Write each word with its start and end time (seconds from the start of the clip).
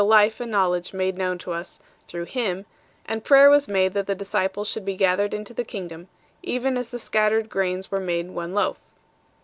155 0.01 0.41
and 0.41 0.51
knowledge 0.51 0.93
made 0.93 1.15
known 1.15 1.37
to 1.37 1.51
us 1.53 1.79
through 2.07 2.23
Him; 2.25 2.65
and 3.05 3.23
prayer 3.23 3.51
was 3.51 3.67
made 3.67 3.93
that 3.93 4.07
the 4.07 4.15
disciples 4.15 4.67
should 4.67 4.83
be 4.83 4.95
gathered 4.97 5.31
into 5.31 5.53
the 5.53 5.63
Kingdom, 5.63 6.07
even 6.41 6.75
as 6.75 6.89
the 6.89 6.97
scattered 6.97 7.49
grains 7.49 7.91
were 7.91 7.99
made 7.99 8.31
one 8.31 8.55
loaf. 8.55 8.79